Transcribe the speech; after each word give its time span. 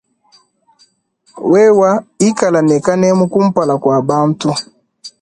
Wewa 1.51 1.91
ikala 2.27 2.59
ne 2.63 2.75
kanemu 2.85 3.23
kumpala 3.31 3.73
kua 3.83 3.97
bantu. 4.09 4.51